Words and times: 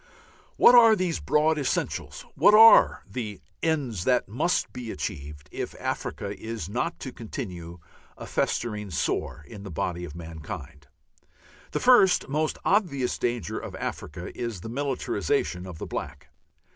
What 0.57 0.73
are 0.73 0.95
these 0.95 1.19
broad 1.19 1.59
essentials? 1.59 2.25
What 2.33 2.55
are 2.55 3.03
the 3.07 3.39
ends 3.61 4.03
that 4.05 4.27
must 4.27 4.73
be 4.73 4.89
achieved 4.89 5.47
if 5.51 5.79
Africa 5.79 6.35
is 6.41 6.67
not 6.67 6.99
to 7.01 7.11
continue 7.11 7.77
a 8.17 8.25
festering 8.25 8.89
sore 8.89 9.45
in 9.47 9.61
the 9.61 9.69
body 9.69 10.03
of 10.03 10.15
mankind? 10.15 10.87
The 11.69 11.79
first 11.79 12.27
most 12.27 12.57
obvious 12.65 13.19
danger 13.19 13.59
of 13.59 13.75
Africa 13.75 14.35
is 14.35 14.61
the 14.61 14.69
militarization 14.69 15.67
of 15.67 15.77
the 15.77 15.85
black. 15.85 16.29